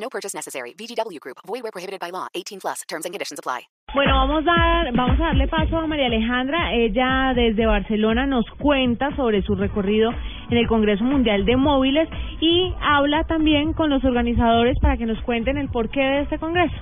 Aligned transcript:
No 0.00 0.08
purchase 0.08 0.34
necessary. 0.34 0.74
VGW 0.74 1.20
Group. 1.20 1.38
Void 1.46 1.62
where 1.62 1.72
prohibited 1.72 2.00
by 2.00 2.10
law. 2.10 2.28
18 2.34 2.60
plus. 2.60 2.82
Terms 2.88 3.04
and 3.04 3.12
conditions 3.12 3.38
apply. 3.38 3.68
Bueno, 3.94 4.12
vamos 4.16 4.44
a, 4.46 4.84
vamos 4.94 5.18
a 5.18 5.24
darle 5.24 5.48
paso 5.48 5.78
a 5.78 5.86
María 5.86 6.06
Alejandra. 6.06 6.74
Ella 6.74 7.32
desde 7.34 7.64
Barcelona 7.64 8.26
nos 8.26 8.44
cuenta 8.58 9.14
sobre 9.16 9.42
su 9.42 9.54
recorrido 9.54 10.10
en 10.50 10.58
el 10.58 10.68
Congreso 10.68 11.04
Mundial 11.04 11.46
de 11.46 11.56
Móviles 11.56 12.08
y 12.40 12.72
habla 12.82 13.24
también 13.24 13.72
con 13.72 13.88
los 13.88 14.04
organizadores 14.04 14.78
para 14.80 14.98
que 14.98 15.06
nos 15.06 15.20
cuenten 15.22 15.56
el 15.56 15.70
porqué 15.70 16.00
de 16.00 16.20
este 16.22 16.38
congreso. 16.38 16.76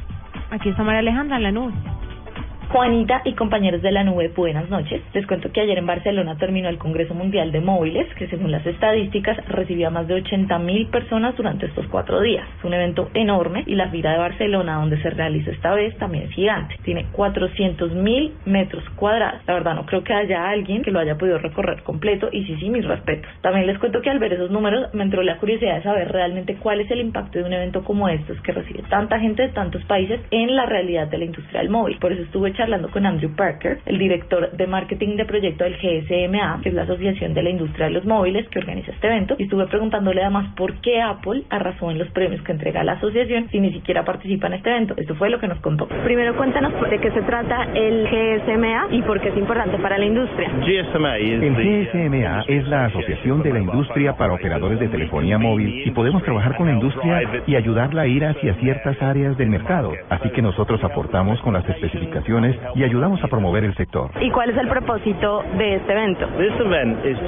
Aquí 0.51 0.69
está 0.69 0.83
María 0.83 1.01
Alejandra 1.01 1.37
en 1.37 1.43
la 1.45 1.53
nube. 1.53 1.96
Juanita 2.69 3.23
y 3.25 3.35
compañeros 3.35 3.81
de 3.81 3.93
la 3.93 4.03
nube, 4.03 4.29
buenas 4.35 4.69
noches. 4.69 5.01
Les 5.15 5.25
cuento 5.25 5.53
que 5.53 5.61
ayer 5.61 5.79
en 5.79 5.87
Barcelona 5.87 6.37
terminó 6.37 6.69
el 6.69 6.79
Congreso 6.79 7.15
Mundial 7.15 7.53
de 7.53 7.61
Móviles, 7.61 8.13
que 8.17 8.27
según 8.27 8.51
las 8.51 8.67
estadísticas 8.67 9.37
recibió 9.47 9.87
a 9.87 9.91
más 9.91 10.09
de 10.09 10.15
80 10.15 10.59
mil 10.59 10.89
personas 10.89 11.37
durante 11.37 11.67
estos 11.67 11.87
cuatro 11.87 12.21
días. 12.21 12.45
Es 12.59 12.65
un 12.65 12.75
evento 12.75 13.09
enorme 13.15 13.63
y 13.67 13.77
la 13.77 13.89
fila 13.91 14.13
de 14.13 14.19
Barcelona, 14.19 14.81
donde 14.81 15.01
se 15.01 15.11
realiza 15.11 15.53
esta 15.53 15.75
vez, 15.75 15.97
también 15.99 16.25
es 16.25 16.33
gigante. 16.33 16.77
Tiene 16.83 17.07
400 17.13 17.93
mil 17.95 18.35
metros 18.47 18.83
cuadrados. 18.97 19.41
La 19.47 19.55
verdad, 19.55 19.77
no 19.77 19.87
creo 19.87 20.03
que 20.03 20.13
haya 20.13 20.49
alguien 20.49 20.83
que 20.83 20.91
lo 20.91 20.99
haya 20.99 21.17
podido 21.17 21.39
recorrer 21.39 21.85
completo 21.85 22.29
y 22.33 22.45
sí, 22.47 22.57
sí, 22.59 22.69
mis 22.69 22.85
respetos. 22.85 23.31
También 23.43 23.69
les 23.69 23.79
cuento 23.79 24.03
que 24.03 24.11
al 24.11 24.19
ver 24.19 24.33
esos 24.33 24.51
números 24.51 24.93
me 24.93 25.05
entró 25.05 25.23
la 25.23 25.39
curiosidad 25.39 25.77
de 25.77 25.83
saber 25.85 26.11
realmente 26.11 26.57
cuál 26.57 26.81
es 26.81 26.91
el 26.91 27.01
impacto 27.01 27.39
de 27.39 27.45
un 27.45 27.53
evento 27.53 27.85
como 27.85 28.09
estos 28.09 28.41
que 28.43 28.51
recibe 28.51 28.83
tanta 28.91 29.21
gente 29.21 29.43
de 29.43 29.49
tantos 29.51 29.85
países 29.85 30.21
en 30.33 30.57
la 30.57 30.67
realidad 30.67 31.07
de 31.07 31.19
la 31.19 31.27
industria 31.27 31.61
del 31.61 31.71
móvil. 31.71 31.99
Por 32.01 32.13
eso 32.13 32.23
estuve 32.23 32.56
charlando 32.57 32.91
con 32.91 33.07
Andrew 33.07 33.35
Parker, 33.35 33.79
el 33.87 33.99
director 33.99 34.51
de 34.53 34.67
marketing 34.67 35.17
de 35.17 35.25
proyecto 35.25 35.65
del 35.65 35.77
GSMA, 35.77 36.61
que 36.63 36.71
es 36.71 36.75
la 36.75 36.83
Asociación 36.83 37.35
de 37.35 37.43
la 37.43 37.51
Industria 37.51 37.87
de 37.87 37.93
los 37.93 38.05
Móviles 38.05 38.49
que 38.49 38.59
organiza 38.59 38.93
este 38.93 39.07
evento, 39.07 39.37
y 39.39 39.45
estuve 39.45 39.67
preguntándole 39.67 40.23
además 40.23 40.55
por 40.57 40.75
qué 40.81 41.01
Apple 41.01 41.43
arrasó 41.51 41.91
en 41.91 41.99
los 41.99 42.09
premios 42.11 42.43
que 42.43 42.53
entrega 42.53 42.85
la 42.85 42.93
asociación 42.93 43.49
si 43.51 43.61
ni 43.61 43.73
siquiera 43.73 44.05
participa 44.05 44.47
en 44.47 44.55
este 44.55 44.71
evento. 44.71 44.95
Esto 44.97 45.15
fue 45.15 45.31
lo 45.31 45.39
que 45.39 45.49
nos 45.49 45.59
contó. 45.61 45.87
Primero 46.05 46.37
cuéntanos 46.37 46.73
de 46.89 46.99
qué 46.99 47.11
se 47.11 47.23
trata 47.23 47.69
el 47.75 48.07
GSMA 48.09 48.89
y 48.91 49.03
por 49.03 49.21
qué 49.21 49.29
es 49.29 49.37
importante 49.37 49.79
para 49.79 49.99
la 49.99 50.07
industria. 50.07 50.51
El 50.51 51.55
GSMA 51.55 52.45
es 52.49 52.69
la 52.69 52.87
Asociación 52.87 53.43
de 53.43 53.53
la 53.53 53.61
Industria 53.61 54.17
para 54.17 54.35
Operadores 54.35 54.79
de 54.79 54.89
Telefonía 54.89 55.39
Móvil 55.39 55.83
y 55.87 55.91
podemos 55.91 56.23
trabajar 56.23 56.57
con 56.57 56.67
la 56.67 56.75
industria 56.75 57.23
y 57.47 57.57
ayudarla 57.57 58.03
a 58.03 58.07
ir 58.07 58.25
hacia 58.25 58.55
ciertas 58.55 59.01
áreas 59.03 59.37
del 59.37 59.51
mercado. 59.51 59.93
Así 60.09 60.31
que 60.31 60.43
nosotros 60.43 60.83
aportamos 60.85 61.41
con 61.41 61.55
las 61.55 61.69
especificaciones 61.69 62.46
y 62.75 62.85
ayudamos 62.85 63.23
a 63.25 63.29
promover 63.29 63.65
el 63.65 63.75
sector. 63.75 64.11
¿Y 64.21 64.31
cuál 64.31 64.51
es 64.51 64.57
el 64.57 64.69
propósito 64.69 65.43
de 65.59 65.77
este 65.77 65.93
evento? 65.93 66.29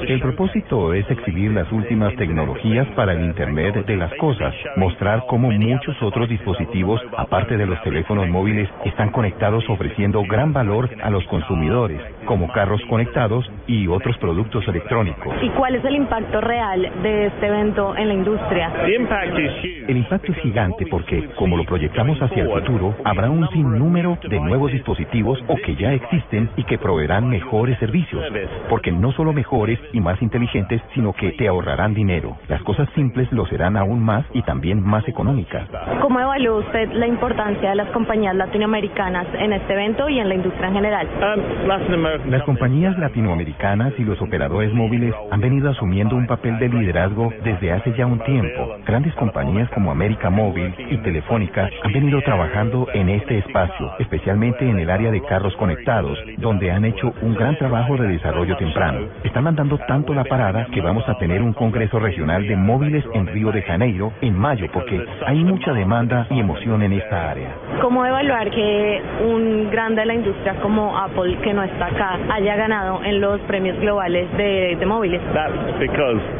El 0.07 0.21
propósito 0.21 0.93
es 0.93 1.09
exhibir 1.09 1.51
las 1.51 1.71
últimas 1.71 2.15
tecnologías 2.15 2.87
para 2.95 3.13
el 3.13 3.21
Internet 3.25 3.85
de 3.85 3.97
las 3.97 4.13
cosas, 4.15 4.53
mostrar 4.75 5.25
cómo 5.27 5.51
muchos 5.51 6.01
otros 6.01 6.29
dispositivos, 6.29 7.01
aparte 7.17 7.57
de 7.57 7.65
los 7.65 7.81
teléfonos 7.83 8.27
móviles, 8.27 8.69
están 8.85 9.09
conectados 9.11 9.63
ofreciendo 9.69 10.21
gran 10.23 10.53
valor 10.53 10.89
a 11.01 11.09
los 11.09 11.25
consumidores, 11.25 12.01
como 12.25 12.51
carros 12.51 12.81
conectados 12.89 13.49
y 13.67 13.87
otros 13.87 14.17
productos 14.17 14.67
electrónicos. 14.67 15.35
¿Y 15.41 15.49
cuál 15.49 15.75
es 15.75 15.85
el 15.85 15.95
impacto 15.95 16.41
real 16.41 16.89
de 17.03 17.27
este 17.27 17.47
evento 17.47 17.95
en 17.95 18.07
la 18.07 18.13
industria? 18.13 18.71
El 18.85 19.97
impacto 19.97 20.31
es 20.31 20.37
gigante 20.37 20.85
porque, 20.89 21.29
como 21.35 21.57
lo 21.57 21.65
proyectamos 21.65 22.21
hacia 22.21 22.43
el 22.43 22.49
futuro, 22.49 22.95
habrá 23.03 23.29
un 23.29 23.47
sinnúmero 23.49 24.17
de 24.27 24.39
nuevos 24.39 24.71
dispositivos 24.71 25.08
o 25.47 25.55
que 25.65 25.75
ya 25.75 25.93
existen 25.93 26.49
y 26.55 26.63
que 26.63 26.77
proveerán 26.77 27.29
mejores 27.29 27.77
servicios. 27.79 28.23
Porque 28.69 28.91
no 28.91 29.11
solo 29.13 29.33
mejores 29.33 29.79
y 29.91 29.99
más 29.99 30.21
inteligentes, 30.21 30.81
sino 30.93 31.13
que 31.13 31.31
te 31.31 31.47
ahorrarán 31.47 31.93
dinero. 31.93 32.37
Las 32.47 32.61
cosas 32.61 32.87
simples 32.93 33.31
lo 33.31 33.45
serán 33.47 33.75
aún 33.75 34.03
más 34.03 34.25
y 34.33 34.43
también 34.43 34.83
más 34.83 35.07
económicas. 35.07 35.67
¿Cómo 36.01 36.19
evalúa 36.19 36.59
usted 36.59 36.91
la 36.93 37.07
importancia 37.07 37.71
de 37.71 37.75
las 37.75 37.89
compañías 37.89 38.35
latinoamericanas 38.35 39.27
en 39.33 39.53
este 39.53 39.73
evento 39.73 40.07
y 40.09 40.19
en 40.19 40.29
la 40.29 40.35
industria 40.35 40.67
en 40.67 40.73
general? 40.73 41.07
Las 42.27 42.43
compañías 42.43 42.97
latinoamericanas 42.97 43.93
y 43.97 44.03
los 44.03 44.21
operadores 44.21 44.73
móviles 44.73 45.13
han 45.31 45.41
venido 45.41 45.69
asumiendo 45.69 46.15
un 46.15 46.27
papel 46.27 46.59
de 46.59 46.69
liderazgo 46.69 47.33
desde 47.43 47.71
hace 47.71 47.93
ya 47.93 48.05
un 48.05 48.19
tiempo. 48.19 48.75
Grandes 48.85 49.13
compañías 49.15 49.69
como 49.71 49.91
América 49.91 50.29
Móvil 50.29 50.73
y 50.77 50.97
Telefónica 50.97 51.69
han 51.83 51.93
venido 51.93 52.21
trabajando 52.21 52.87
en 52.93 53.09
este 53.09 53.39
espacio, 53.39 53.91
especialmente 53.99 54.69
en 54.69 54.79
el 54.79 54.89
área 54.89 54.98
de 54.99 55.21
carros 55.21 55.55
conectados, 55.55 56.19
donde 56.37 56.69
han 56.71 56.83
hecho 56.83 57.13
un 57.21 57.33
gran 57.33 57.57
trabajo 57.57 57.95
de 57.95 58.09
desarrollo 58.09 58.57
temprano. 58.57 59.07
Están 59.23 59.45
mandando 59.45 59.77
tanto 59.87 60.13
la 60.13 60.25
parada 60.25 60.67
que 60.73 60.81
vamos 60.81 61.07
a 61.07 61.17
tener 61.17 61.41
un 61.41 61.53
congreso 61.53 61.99
regional 61.99 62.45
de 62.45 62.57
móviles 62.57 63.05
en 63.13 63.27
Río 63.27 63.51
de 63.51 63.61
Janeiro 63.61 64.11
en 64.21 64.37
mayo, 64.37 64.67
porque 64.73 65.05
hay 65.25 65.43
mucha 65.43 65.71
demanda 65.71 66.27
y 66.29 66.39
emoción 66.39 66.83
en 66.83 66.93
esta 66.93 67.31
área. 67.31 67.49
¿Cómo 67.81 68.05
evaluar 68.05 68.51
que 68.51 69.01
un 69.23 69.69
grande 69.71 70.01
de 70.01 70.05
la 70.05 70.13
industria 70.13 70.55
como 70.61 70.97
Apple, 70.97 71.37
que 71.43 71.53
no 71.53 71.63
está 71.63 71.87
acá, 71.87 72.19
haya 72.31 72.55
ganado 72.55 73.01
en 73.03 73.21
los 73.21 73.39
premios 73.41 73.79
globales 73.79 74.31
de, 74.37 74.75
de 74.77 74.85
móviles? 74.85 75.21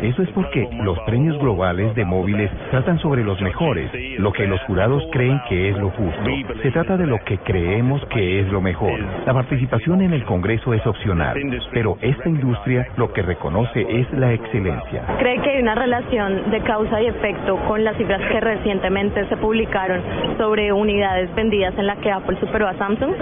Eso 0.02 0.22
es 0.22 0.30
porque 0.32 0.68
los 0.84 1.00
premios 1.02 1.38
globales 1.40 1.94
de 1.96 2.06
móviles 2.06 2.52
tratan 2.72 3.00
sobre 3.00 3.24
los 3.24 3.40
mejores, 3.42 3.92
lo 4.20 4.32
que 4.32 4.48
los 4.48 4.62
jurados 4.62 5.04
creen 5.12 5.40
que 5.48 5.70
es 5.70 5.78
lo 5.78 5.90
justo. 5.92 6.24
Se 6.62 6.72
trata 6.72 6.98
de 6.98 7.06
lo 7.06 7.20
que 7.26 7.38
creemos 7.40 8.04
que 8.08 8.42
es 8.42 8.49
lo 8.52 8.62
mejor. 8.62 9.00
La 9.26 9.34
participación 9.34 10.02
en 10.02 10.14
el 10.14 10.24
Congreso 10.26 10.74
es 10.74 10.86
opcional, 10.86 11.38
pero 11.72 11.98
esta 12.02 12.30
industria 12.30 12.88
lo 12.98 13.12
que 13.14 13.22
reconoce 13.22 13.86
es 13.90 14.12
la 14.14 14.34
excelencia. 14.34 15.04
¿Cree 15.20 15.42
que 15.42 15.52
hay 15.52 15.62
una 15.62 15.76
relación 15.76 16.52
de 16.52 16.62
causa 16.62 17.02
y 17.02 17.08
efecto 17.08 17.58
con 17.68 17.84
las 17.84 17.98
cifras 17.98 18.22
que 18.32 18.40
recientemente 18.40 19.28
se 19.28 19.38
publicaron 19.38 20.02
sobre 20.38 20.72
unidades 20.72 21.34
vendidas 21.36 21.78
en 21.78 21.88
la 21.88 21.96
que 21.98 22.12
Apple 22.12 22.38
superó 22.40 22.68
a 22.68 22.74
Samsung? 22.76 23.14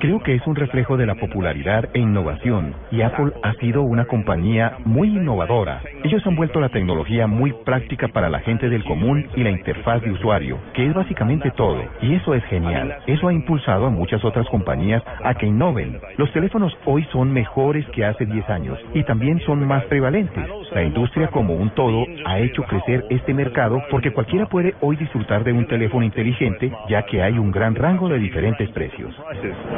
Creo 0.00 0.20
que 0.22 0.34
es 0.34 0.46
un 0.46 0.56
reflejo 0.56 0.96
de 0.96 1.06
la 1.06 1.14
popularidad 1.14 1.88
e 1.94 2.00
innovación, 2.00 2.74
y 2.90 3.02
Apple 3.02 3.32
ha 3.42 3.54
sido 3.54 3.82
una 3.82 4.04
compañía 4.04 4.76
muy 4.84 5.08
innovadora. 5.08 5.80
Ellos 6.04 6.26
han 6.26 6.36
vuelto 6.36 6.60
la 6.60 6.68
tecnología 6.68 7.26
muy 7.26 7.52
práctica 7.64 8.08
para 8.08 8.28
la 8.28 8.40
gente 8.40 8.68
del 8.68 8.84
común 8.84 9.26
y 9.34 9.42
la 9.42 9.50
interfaz 9.50 10.02
de 10.02 10.10
usuario, 10.10 10.58
que 10.74 10.86
es 10.86 10.94
básicamente 10.94 11.50
todo, 11.52 11.82
y 12.00 12.14
eso 12.14 12.34
es 12.34 12.44
genial. 12.44 12.96
Eso 13.06 13.28
ha 13.28 13.32
impulsado 13.32 13.86
a 13.86 13.90
muchas 13.90 14.21
otras 14.24 14.48
compañías 14.48 15.02
a 15.22 15.34
que 15.34 15.46
innoven. 15.46 16.00
Los 16.16 16.32
teléfonos 16.32 16.76
hoy 16.84 17.04
son 17.12 17.32
mejores 17.32 17.86
que 17.90 18.04
hace 18.04 18.26
10 18.26 18.48
años 18.50 18.78
y 18.94 19.04
también 19.04 19.40
son 19.40 19.66
más 19.66 19.84
prevalentes. 19.86 20.44
La 20.72 20.82
industria 20.82 21.28
como 21.28 21.54
un 21.54 21.70
todo 21.70 22.04
ha 22.24 22.38
hecho 22.38 22.62
crecer 22.64 23.04
este 23.10 23.34
mercado 23.34 23.82
porque 23.90 24.12
cualquiera 24.12 24.46
puede 24.46 24.74
hoy 24.80 24.96
disfrutar 24.96 25.44
de 25.44 25.52
un 25.52 25.66
teléfono 25.66 26.04
inteligente 26.04 26.72
ya 26.88 27.02
que 27.02 27.22
hay 27.22 27.38
un 27.38 27.50
gran 27.50 27.74
rango 27.74 28.08
de 28.08 28.18
diferentes 28.18 28.70
precios. 28.70 29.14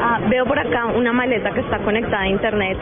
Ah, 0.00 0.20
veo 0.28 0.44
por 0.44 0.58
acá 0.58 0.86
una 0.86 1.12
maleta 1.12 1.50
que 1.50 1.60
está 1.60 1.78
conectada 1.78 2.22
a 2.22 2.28
internet 2.28 2.78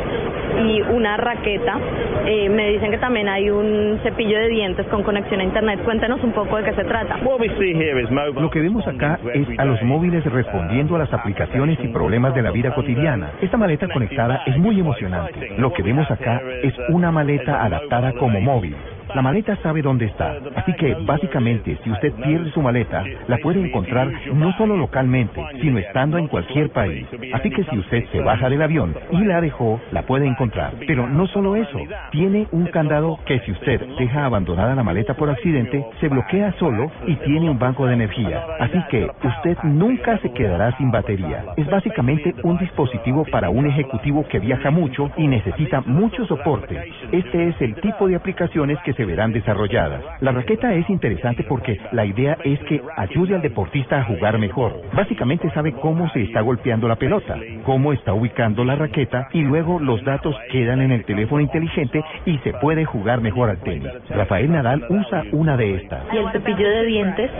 y 0.64 0.80
una 0.82 1.16
raqueta. 1.16 1.78
Eh, 2.26 2.48
me 2.48 2.70
dicen 2.72 2.90
que 2.90 2.98
también 2.98 3.28
hay 3.28 3.50
un 3.50 3.98
cepillo 4.02 4.38
de 4.38 4.48
dientes 4.48 4.86
con 4.88 5.02
conexión 5.02 5.40
a 5.40 5.44
internet. 5.44 5.80
Cuéntanos 5.84 6.22
un 6.22 6.32
poco 6.32 6.56
de 6.56 6.64
qué 6.64 6.72
se 6.74 6.84
trata. 6.84 7.18
Lo 7.18 8.50
que 8.50 8.60
vemos 8.60 8.86
acá 8.86 9.18
es 9.34 9.58
a 9.58 9.64
los 9.64 9.82
móviles 9.82 10.24
respondiendo 10.24 10.96
a 10.96 11.00
las 11.00 11.12
aplicaciones 11.12 11.51
y 11.54 11.88
problemas 11.88 12.34
de 12.34 12.42
la 12.42 12.50
vida 12.50 12.74
cotidiana. 12.74 13.32
Esta 13.40 13.56
maleta 13.56 13.86
conectada 13.88 14.42
es 14.46 14.56
muy 14.56 14.80
emocionante. 14.80 15.54
Lo 15.58 15.72
que 15.72 15.82
vemos 15.82 16.10
acá 16.10 16.40
es 16.62 16.74
una 16.88 17.10
maleta 17.10 17.62
adaptada 17.62 18.12
como 18.12 18.40
móvil. 18.40 18.74
La 19.14 19.22
maleta 19.22 19.56
sabe 19.56 19.82
dónde 19.82 20.06
está, 20.06 20.36
así 20.56 20.72
que 20.74 20.94
básicamente 21.04 21.78
si 21.84 21.90
usted 21.90 22.12
pierde 22.14 22.50
su 22.52 22.62
maleta, 22.62 23.04
la 23.28 23.36
puede 23.38 23.60
encontrar 23.60 24.10
no 24.32 24.52
solo 24.56 24.76
localmente, 24.76 25.40
sino 25.60 25.78
estando 25.78 26.16
en 26.16 26.28
cualquier 26.28 26.70
país. 26.70 27.06
Así 27.34 27.50
que 27.50 27.64
si 27.64 27.78
usted 27.78 28.04
se 28.10 28.20
baja 28.20 28.48
del 28.48 28.62
avión 28.62 28.94
y 29.10 29.24
la 29.24 29.40
dejó, 29.40 29.80
la 29.90 30.02
puede 30.02 30.26
encontrar. 30.26 30.72
Pero 30.86 31.08
no 31.08 31.26
solo 31.26 31.56
eso, 31.56 31.78
tiene 32.10 32.46
un 32.52 32.66
candado 32.66 33.18
que 33.26 33.40
si 33.40 33.52
usted 33.52 33.80
deja 33.98 34.24
abandonada 34.24 34.74
la 34.74 34.82
maleta 34.82 35.14
por 35.14 35.28
accidente, 35.28 35.84
se 36.00 36.08
bloquea 36.08 36.52
solo 36.58 36.90
y 37.06 37.16
tiene 37.16 37.50
un 37.50 37.58
banco 37.58 37.86
de 37.86 37.94
energía. 37.94 38.42
Así 38.60 38.78
que 38.90 39.10
usted 39.22 39.58
nunca 39.64 40.18
se 40.18 40.32
quedará 40.32 40.76
sin 40.78 40.90
batería. 40.90 41.44
Es 41.56 41.68
básicamente 41.68 42.34
un 42.44 42.56
dispositivo 42.58 43.24
para 43.30 43.50
un 43.50 43.66
ejecutivo 43.66 44.26
que 44.28 44.38
viaja 44.38 44.70
mucho 44.70 45.10
y 45.16 45.26
necesita 45.26 45.82
mucho 45.82 46.24
soporte. 46.26 46.82
Este 47.12 47.48
es 47.48 47.60
el 47.60 47.74
tipo 47.76 48.08
de 48.08 48.16
aplicaciones 48.16 48.78
que 48.84 48.94
se 48.94 49.01
se 49.02 49.06
verán 49.06 49.32
desarrolladas. 49.32 50.00
La 50.20 50.30
raqueta 50.30 50.72
es 50.74 50.88
interesante 50.88 51.42
porque 51.42 51.76
la 51.90 52.04
idea 52.04 52.38
es 52.44 52.60
que 52.68 52.80
ayude 52.96 53.34
al 53.34 53.42
deportista 53.42 53.98
a 53.98 54.04
jugar 54.04 54.38
mejor. 54.38 54.80
Básicamente 54.94 55.50
sabe 55.50 55.72
cómo 55.72 56.08
se 56.10 56.22
está 56.22 56.40
golpeando 56.40 56.86
la 56.86 56.94
pelota, 56.94 57.36
cómo 57.64 57.92
está 57.92 58.14
ubicando 58.14 58.64
la 58.64 58.76
raqueta 58.76 59.26
y 59.32 59.42
luego 59.42 59.80
los 59.80 60.04
datos 60.04 60.36
quedan 60.52 60.82
en 60.82 60.92
el 60.92 61.04
teléfono 61.04 61.40
inteligente 61.40 62.00
y 62.26 62.38
se 62.44 62.52
puede 62.52 62.84
jugar 62.84 63.20
mejor 63.20 63.50
al 63.50 63.58
tenis. 63.58 63.90
Rafael 64.08 64.52
Nadal 64.52 64.86
usa 64.88 65.24
una 65.32 65.56
de 65.56 65.74
estas. 65.74 66.04
¿Y 66.12 66.18
el 66.18 66.30
cepillo 66.30 66.68
de 66.68 66.84
dientes? 66.84 67.30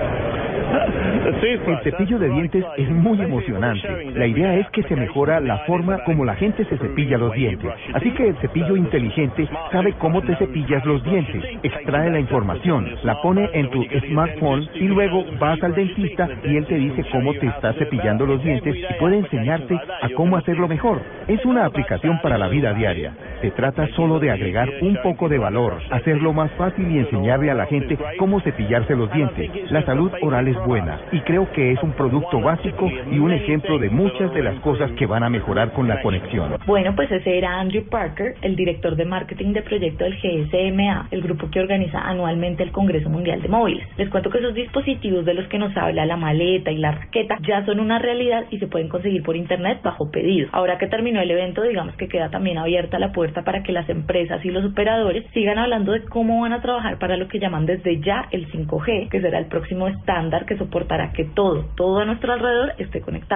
El 1.42 1.78
cepillo 1.84 2.18
de 2.18 2.28
dientes 2.28 2.64
es 2.76 2.90
muy 2.90 3.20
emocionante. 3.20 4.10
La 4.14 4.26
idea 4.26 4.54
es 4.54 4.68
que 4.70 4.82
se 4.82 4.96
mejora 4.96 5.38
la 5.38 5.58
forma 5.58 6.02
como 6.04 6.24
la 6.24 6.34
gente 6.34 6.64
se 6.64 6.76
cepilla 6.76 7.18
los 7.18 7.32
dientes. 7.34 7.70
Así 7.94 8.10
que 8.10 8.28
el 8.28 8.36
cepillo 8.38 8.76
inteligente 8.76 9.48
sabe 9.70 9.92
cómo 9.98 10.22
te 10.22 10.34
cepillas 10.36 10.84
los 10.84 11.02
dientes, 11.04 11.42
extrae 11.62 12.10
la 12.10 12.20
información, 12.20 12.88
la 13.02 13.20
pone 13.20 13.49
en 13.52 13.70
tu 13.70 13.84
smartphone 14.08 14.69
y 14.75 14.84
luego 14.88 15.25
vas 15.38 15.62
al 15.62 15.75
dentista 15.75 16.28
y 16.44 16.56
él 16.56 16.66
te 16.66 16.76
dice 16.76 17.04
cómo 17.10 17.32
te 17.34 17.46
estás 17.46 17.76
cepillando 17.76 18.26
los 18.26 18.43
dientes 18.43 18.76
y 18.76 18.94
puede 18.99 19.19
enseñarte 19.19 19.75
a 19.75 20.08
cómo 20.10 20.37
hacerlo 20.37 20.69
mejor. 20.69 21.02
Es 21.28 21.44
una 21.44 21.66
aplicación 21.66 22.20
para 22.22 22.38
la 22.38 22.49
vida 22.49 22.75
diaria. 22.75 23.12
Se 23.40 23.50
trata 23.50 23.88
solo 23.96 24.19
de 24.19 24.31
agregar 24.31 24.69
un 24.81 24.96
poco 25.02 25.28
de 25.28 25.38
valor, 25.38 25.78
hacerlo 25.90 26.32
más 26.32 26.50
fácil 26.52 26.90
y 26.90 26.99
enseñarle 26.99 27.50
a 27.50 27.55
la 27.55 27.66
gente 27.66 27.98
cómo 28.19 28.40
cepillarse 28.40 28.94
los 28.94 29.12
dientes. 29.12 29.50
La 29.70 29.84
salud 29.84 30.10
oral 30.22 30.48
es 30.48 30.56
buena 30.64 31.00
y 31.12 31.20
creo 31.20 31.50
que 31.52 31.72
es 31.72 31.82
un 31.82 31.93
producto 31.93 32.40
básico 32.40 32.90
y 33.10 33.19
un 33.19 33.32
ejemplo 33.32 33.78
de 33.78 33.90
muchas 33.90 34.32
de 34.32 34.43
las 34.43 34.58
cosas 34.60 34.90
que 34.93 35.06
van 35.06 35.22
a 35.22 35.31
mejorar 35.31 35.72
con 35.72 35.88
la 35.88 36.00
conexión. 36.02 36.56
Bueno, 36.66 36.94
pues 36.94 37.10
ese 37.10 37.38
era 37.38 37.60
Andrew 37.60 37.84
Parker, 37.88 38.34
el 38.43 38.56
director 38.56 38.96
de 38.96 39.05
marketing 39.05 39.52
de 39.52 39.62
proyecto 39.62 40.05
del 40.05 40.16
GSMA, 40.19 41.08
el 41.10 41.22
que 41.50 41.60
organiza 41.60 41.98
anualmente 42.00 42.62
el 42.62 42.72
Congreso 42.72 43.08
Mundial 43.08 43.42
de 43.42 43.48
Móviles. 43.48 43.86
Les 43.96 44.08
cuento 44.08 44.30
que 44.30 44.38
esos 44.38 44.54
dispositivos 44.54 45.24
de 45.24 45.34
los 45.34 45.46
que 45.48 45.58
nos 45.58 45.76
habla 45.76 46.06
la 46.06 46.16
maleta 46.16 46.70
y 46.70 46.78
la 46.78 46.92
raqueta 46.92 47.38
ya 47.46 47.64
son 47.64 47.80
una 47.80 47.98
realidad 47.98 48.44
y 48.50 48.58
se 48.58 48.66
pueden 48.66 48.88
conseguir 48.88 49.22
por 49.22 49.36
internet 49.36 49.80
bajo 49.82 50.10
pedido. 50.10 50.48
Ahora 50.52 50.78
que 50.78 50.86
terminó 50.86 51.20
el 51.20 51.30
evento, 51.30 51.62
digamos 51.62 51.94
que 51.96 52.08
queda 52.08 52.30
también 52.30 52.58
abierta 52.58 52.98
la 52.98 53.12
puerta 53.12 53.42
para 53.42 53.62
que 53.62 53.72
las 53.72 53.88
empresas 53.88 54.44
y 54.44 54.50
los 54.50 54.64
operadores 54.64 55.24
sigan 55.32 55.58
hablando 55.58 55.92
de 55.92 56.04
cómo 56.04 56.40
van 56.42 56.52
a 56.52 56.62
trabajar 56.62 56.98
para 56.98 57.16
lo 57.16 57.28
que 57.28 57.38
llaman 57.38 57.66
desde 57.66 58.00
ya 58.00 58.28
el 58.30 58.50
5G, 58.50 59.08
que 59.08 59.20
será 59.20 59.38
el 59.38 59.46
próximo 59.46 59.88
estándar 59.88 60.46
que 60.46 60.56
soportará 60.56 61.12
que 61.12 61.24
todo, 61.24 61.66
todo 61.76 62.00
a 62.00 62.04
nuestro 62.04 62.32
alrededor 62.32 62.74
esté 62.78 63.00
conectado. 63.00 63.32